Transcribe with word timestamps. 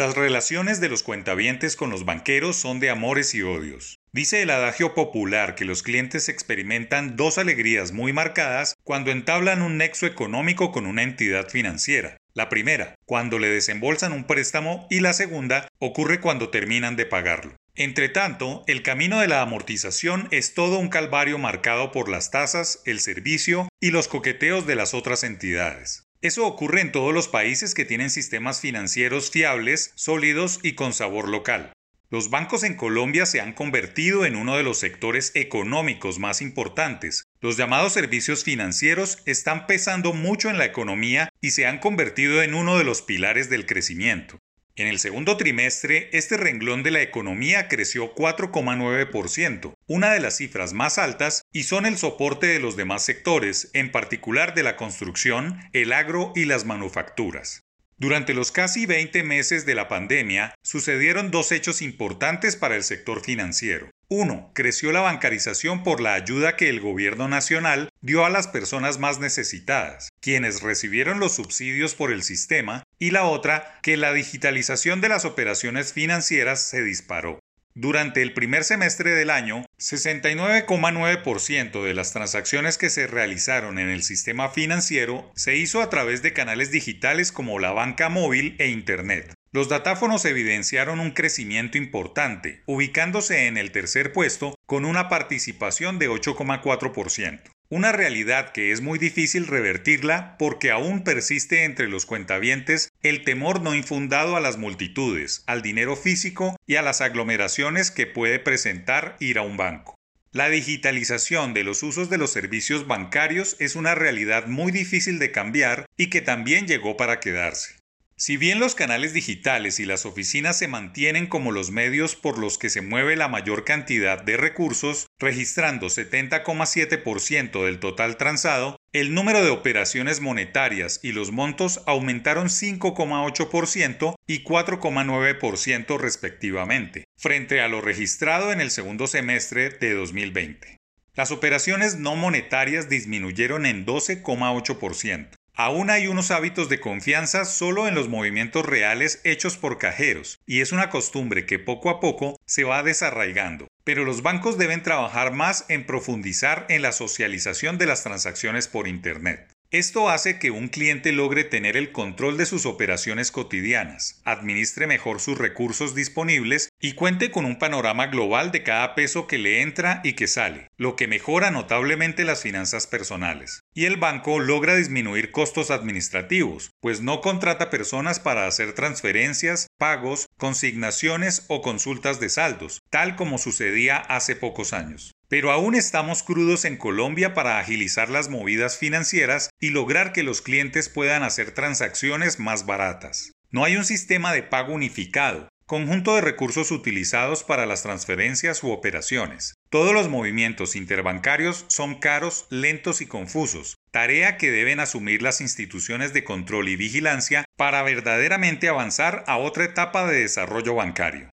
Las 0.00 0.14
relaciones 0.14 0.80
de 0.80 0.88
los 0.88 1.02
cuentavientes 1.02 1.76
con 1.76 1.90
los 1.90 2.06
banqueros 2.06 2.56
son 2.56 2.80
de 2.80 2.88
amores 2.88 3.34
y 3.34 3.42
odios. 3.42 3.98
Dice 4.12 4.40
el 4.40 4.48
adagio 4.48 4.94
popular 4.94 5.54
que 5.54 5.66
los 5.66 5.82
clientes 5.82 6.30
experimentan 6.30 7.16
dos 7.16 7.36
alegrías 7.36 7.92
muy 7.92 8.14
marcadas 8.14 8.76
cuando 8.82 9.10
entablan 9.10 9.60
un 9.60 9.76
nexo 9.76 10.06
económico 10.06 10.72
con 10.72 10.86
una 10.86 11.02
entidad 11.02 11.50
financiera. 11.50 12.16
La 12.32 12.48
primera, 12.48 12.94
cuando 13.04 13.38
le 13.38 13.50
desembolsan 13.50 14.14
un 14.14 14.24
préstamo 14.24 14.86
y 14.88 15.00
la 15.00 15.12
segunda 15.12 15.68
ocurre 15.78 16.18
cuando 16.18 16.48
terminan 16.48 16.96
de 16.96 17.04
pagarlo. 17.04 17.56
Entre 17.74 18.08
tanto, 18.08 18.64
el 18.68 18.82
camino 18.82 19.20
de 19.20 19.28
la 19.28 19.42
amortización 19.42 20.28
es 20.30 20.54
todo 20.54 20.78
un 20.78 20.88
calvario 20.88 21.36
marcado 21.36 21.92
por 21.92 22.08
las 22.08 22.30
tasas, 22.30 22.80
el 22.86 23.00
servicio 23.00 23.68
y 23.80 23.90
los 23.90 24.08
coqueteos 24.08 24.66
de 24.66 24.76
las 24.76 24.94
otras 24.94 25.24
entidades. 25.24 26.09
Eso 26.22 26.46
ocurre 26.46 26.82
en 26.82 26.92
todos 26.92 27.14
los 27.14 27.28
países 27.28 27.74
que 27.74 27.86
tienen 27.86 28.10
sistemas 28.10 28.60
financieros 28.60 29.30
fiables, 29.30 29.92
sólidos 29.94 30.60
y 30.62 30.74
con 30.74 30.92
sabor 30.92 31.28
local. 31.28 31.72
Los 32.10 32.28
bancos 32.28 32.64
en 32.64 32.74
Colombia 32.74 33.24
se 33.24 33.40
han 33.40 33.54
convertido 33.54 34.26
en 34.26 34.36
uno 34.36 34.56
de 34.56 34.64
los 34.64 34.78
sectores 34.78 35.30
económicos 35.34 36.18
más 36.18 36.42
importantes. 36.42 37.24
Los 37.40 37.56
llamados 37.56 37.92
servicios 37.92 38.44
financieros 38.44 39.22
están 39.24 39.66
pesando 39.66 40.12
mucho 40.12 40.50
en 40.50 40.58
la 40.58 40.66
economía 40.66 41.30
y 41.40 41.52
se 41.52 41.66
han 41.66 41.78
convertido 41.78 42.42
en 42.42 42.54
uno 42.54 42.76
de 42.76 42.84
los 42.84 43.00
pilares 43.00 43.48
del 43.48 43.64
crecimiento. 43.64 44.39
En 44.76 44.86
el 44.86 44.98
segundo 44.98 45.36
trimestre, 45.36 46.08
este 46.12 46.36
renglón 46.36 46.82
de 46.82 46.90
la 46.90 47.02
economía 47.02 47.68
creció 47.68 48.14
4,9%, 48.14 49.74
una 49.86 50.12
de 50.12 50.20
las 50.20 50.36
cifras 50.36 50.72
más 50.72 50.98
altas, 50.98 51.44
y 51.52 51.64
son 51.64 51.86
el 51.86 51.98
soporte 51.98 52.46
de 52.46 52.60
los 52.60 52.76
demás 52.76 53.04
sectores, 53.04 53.70
en 53.74 53.92
particular 53.92 54.54
de 54.54 54.62
la 54.62 54.76
construcción, 54.76 55.58
el 55.72 55.92
agro 55.92 56.32
y 56.36 56.44
las 56.44 56.64
manufacturas. 56.64 57.62
Durante 58.00 58.32
los 58.32 58.50
casi 58.50 58.86
20 58.86 59.22
meses 59.24 59.66
de 59.66 59.74
la 59.74 59.86
pandemia, 59.86 60.54
sucedieron 60.62 61.30
dos 61.30 61.52
hechos 61.52 61.82
importantes 61.82 62.56
para 62.56 62.74
el 62.74 62.82
sector 62.82 63.20
financiero. 63.20 63.90
Uno, 64.08 64.50
creció 64.54 64.90
la 64.90 65.02
bancarización 65.02 65.84
por 65.84 66.00
la 66.00 66.14
ayuda 66.14 66.56
que 66.56 66.70
el 66.70 66.80
gobierno 66.80 67.28
nacional 67.28 67.90
dio 68.00 68.24
a 68.24 68.30
las 68.30 68.48
personas 68.48 68.98
más 68.98 69.20
necesitadas, 69.20 70.08
quienes 70.20 70.62
recibieron 70.62 71.20
los 71.20 71.34
subsidios 71.34 71.94
por 71.94 72.10
el 72.10 72.22
sistema, 72.22 72.82
y 73.00 73.10
la 73.10 73.24
otra, 73.24 73.80
que 73.82 73.96
la 73.96 74.12
digitalización 74.12 75.00
de 75.00 75.08
las 75.08 75.24
operaciones 75.24 75.92
financieras 75.92 76.62
se 76.62 76.84
disparó. 76.84 77.40
Durante 77.74 78.20
el 78.20 78.34
primer 78.34 78.64
semestre 78.64 79.12
del 79.12 79.30
año, 79.30 79.64
69,9% 79.78 81.84
de 81.84 81.94
las 81.94 82.12
transacciones 82.12 82.78
que 82.78 82.90
se 82.90 83.06
realizaron 83.06 83.78
en 83.78 83.88
el 83.88 84.02
sistema 84.02 84.50
financiero 84.50 85.30
se 85.34 85.56
hizo 85.56 85.80
a 85.80 85.88
través 85.88 86.20
de 86.20 86.32
canales 86.32 86.70
digitales 86.70 87.32
como 87.32 87.58
la 87.58 87.70
banca 87.70 88.08
móvil 88.08 88.56
e 88.58 88.68
Internet. 88.68 89.32
Los 89.52 89.68
datáfonos 89.68 90.24
evidenciaron 90.26 91.00
un 91.00 91.12
crecimiento 91.12 91.78
importante, 91.78 92.62
ubicándose 92.66 93.46
en 93.46 93.56
el 93.56 93.72
tercer 93.72 94.12
puesto 94.12 94.54
con 94.66 94.84
una 94.84 95.08
participación 95.08 95.98
de 95.98 96.10
8,4%. 96.10 97.40
Una 97.72 97.92
realidad 97.92 98.50
que 98.50 98.72
es 98.72 98.80
muy 98.80 98.98
difícil 98.98 99.46
revertirla 99.46 100.36
porque 100.38 100.72
aún 100.72 101.04
persiste 101.04 101.62
entre 101.62 101.86
los 101.86 102.04
cuentavientes 102.04 102.88
el 103.02 103.24
temor 103.24 103.62
no 103.62 103.74
infundado 103.74 104.36
a 104.36 104.40
las 104.40 104.58
multitudes, 104.58 105.42
al 105.46 105.62
dinero 105.62 105.96
físico 105.96 106.56
y 106.66 106.76
a 106.76 106.82
las 106.82 107.00
aglomeraciones 107.00 107.90
que 107.90 108.06
puede 108.06 108.38
presentar 108.38 109.16
ir 109.20 109.38
a 109.38 109.42
un 109.42 109.56
banco. 109.56 109.94
La 110.32 110.48
digitalización 110.48 111.54
de 111.54 111.64
los 111.64 111.82
usos 111.82 112.08
de 112.08 112.18
los 112.18 112.30
servicios 112.30 112.86
bancarios 112.86 113.56
es 113.58 113.74
una 113.74 113.94
realidad 113.94 114.46
muy 114.46 114.70
difícil 114.70 115.18
de 115.18 115.32
cambiar 115.32 115.86
y 115.96 116.08
que 116.08 116.20
también 116.20 116.68
llegó 116.68 116.96
para 116.96 117.18
quedarse. 117.18 117.80
Si 118.20 118.36
bien 118.36 118.60
los 118.60 118.74
canales 118.74 119.14
digitales 119.14 119.80
y 119.80 119.86
las 119.86 120.04
oficinas 120.04 120.58
se 120.58 120.68
mantienen 120.68 121.26
como 121.26 121.52
los 121.52 121.70
medios 121.70 122.16
por 122.16 122.38
los 122.38 122.58
que 122.58 122.68
se 122.68 122.82
mueve 122.82 123.16
la 123.16 123.28
mayor 123.28 123.64
cantidad 123.64 124.22
de 124.22 124.36
recursos, 124.36 125.06
registrando 125.18 125.86
70,7% 125.86 127.64
del 127.64 127.80
total 127.80 128.18
transado, 128.18 128.76
el 128.92 129.14
número 129.14 129.44
de 129.44 129.50
operaciones 129.50 130.20
monetarias 130.20 130.98
y 131.02 131.12
los 131.12 131.30
montos 131.30 131.80
aumentaron 131.86 132.48
5,8% 132.48 134.16
y 134.26 134.42
4,9% 134.42 135.98
respectivamente, 135.98 137.04
frente 137.16 137.60
a 137.60 137.68
lo 137.68 137.80
registrado 137.80 138.52
en 138.52 138.60
el 138.60 138.72
segundo 138.72 139.06
semestre 139.06 139.70
de 139.70 139.94
2020. 139.94 140.76
Las 141.14 141.30
operaciones 141.30 141.98
no 141.98 142.16
monetarias 142.16 142.88
disminuyeron 142.88 143.64
en 143.64 143.86
12,8%. 143.86 145.39
Aún 145.62 145.90
hay 145.90 146.06
unos 146.06 146.30
hábitos 146.30 146.70
de 146.70 146.80
confianza 146.80 147.44
solo 147.44 147.86
en 147.86 147.94
los 147.94 148.08
movimientos 148.08 148.64
reales 148.64 149.20
hechos 149.24 149.58
por 149.58 149.76
cajeros, 149.76 150.40
y 150.46 150.62
es 150.62 150.72
una 150.72 150.88
costumbre 150.88 151.44
que 151.44 151.58
poco 151.58 151.90
a 151.90 152.00
poco 152.00 152.40
se 152.46 152.64
va 152.64 152.82
desarraigando. 152.82 153.68
Pero 153.84 154.06
los 154.06 154.22
bancos 154.22 154.56
deben 154.56 154.82
trabajar 154.82 155.34
más 155.34 155.66
en 155.68 155.84
profundizar 155.84 156.64
en 156.70 156.80
la 156.80 156.92
socialización 156.92 157.76
de 157.76 157.84
las 157.84 158.02
transacciones 158.04 158.68
por 158.68 158.88
Internet. 158.88 159.52
Esto 159.72 160.10
hace 160.10 160.40
que 160.40 160.50
un 160.50 160.66
cliente 160.66 161.12
logre 161.12 161.44
tener 161.44 161.76
el 161.76 161.92
control 161.92 162.36
de 162.36 162.44
sus 162.44 162.66
operaciones 162.66 163.30
cotidianas, 163.30 164.20
administre 164.24 164.88
mejor 164.88 165.20
sus 165.20 165.38
recursos 165.38 165.94
disponibles 165.94 166.70
y 166.80 166.94
cuente 166.94 167.30
con 167.30 167.44
un 167.44 167.56
panorama 167.56 168.08
global 168.08 168.50
de 168.50 168.64
cada 168.64 168.96
peso 168.96 169.28
que 169.28 169.38
le 169.38 169.62
entra 169.62 170.00
y 170.02 170.14
que 170.14 170.26
sale, 170.26 170.72
lo 170.76 170.96
que 170.96 171.06
mejora 171.06 171.52
notablemente 171.52 172.24
las 172.24 172.42
finanzas 172.42 172.88
personales. 172.88 173.62
Y 173.72 173.84
el 173.84 173.96
banco 173.96 174.40
logra 174.40 174.74
disminuir 174.74 175.30
costos 175.30 175.70
administrativos, 175.70 176.72
pues 176.80 177.00
no 177.00 177.20
contrata 177.20 177.70
personas 177.70 178.18
para 178.18 178.48
hacer 178.48 178.72
transferencias, 178.72 179.68
pagos, 179.78 180.26
consignaciones 180.36 181.44
o 181.46 181.62
consultas 181.62 182.18
de 182.18 182.28
saldos, 182.28 182.82
tal 182.90 183.14
como 183.14 183.38
sucedía 183.38 183.98
hace 183.98 184.34
pocos 184.34 184.72
años. 184.72 185.14
Pero 185.30 185.52
aún 185.52 185.76
estamos 185.76 186.24
crudos 186.24 186.64
en 186.64 186.76
Colombia 186.76 187.34
para 187.34 187.60
agilizar 187.60 188.10
las 188.10 188.28
movidas 188.28 188.76
financieras 188.76 189.48
y 189.60 189.70
lograr 189.70 190.12
que 190.12 190.24
los 190.24 190.42
clientes 190.42 190.88
puedan 190.88 191.22
hacer 191.22 191.52
transacciones 191.52 192.40
más 192.40 192.66
baratas. 192.66 193.30
No 193.52 193.64
hay 193.64 193.76
un 193.76 193.84
sistema 193.84 194.32
de 194.32 194.42
pago 194.42 194.74
unificado, 194.74 195.48
conjunto 195.66 196.16
de 196.16 196.20
recursos 196.20 196.72
utilizados 196.72 197.44
para 197.44 197.64
las 197.64 197.84
transferencias 197.84 198.64
u 198.64 198.72
operaciones. 198.72 199.54
Todos 199.70 199.94
los 199.94 200.08
movimientos 200.08 200.74
interbancarios 200.74 201.64
son 201.68 202.00
caros, 202.00 202.48
lentos 202.50 203.00
y 203.00 203.06
confusos, 203.06 203.76
tarea 203.92 204.36
que 204.36 204.50
deben 204.50 204.80
asumir 204.80 205.22
las 205.22 205.40
instituciones 205.40 206.12
de 206.12 206.24
control 206.24 206.68
y 206.68 206.74
vigilancia 206.74 207.44
para 207.56 207.84
verdaderamente 207.84 208.66
avanzar 208.66 209.22
a 209.28 209.36
otra 209.38 209.62
etapa 209.62 210.08
de 210.08 210.22
desarrollo 210.22 210.74
bancario. 210.74 211.30